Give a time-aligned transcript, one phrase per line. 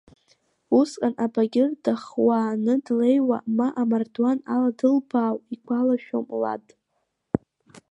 [0.79, 6.65] Усҟан абагьыр дахууааны длеиу, ма амардуан ала дылбаау игәалашәом Лад.